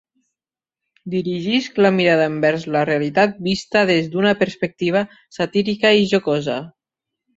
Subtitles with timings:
[1.13, 5.05] Dirigisc la mirada envers la realitat vista des d’una perspectiva
[5.39, 6.57] satírica i jocosa.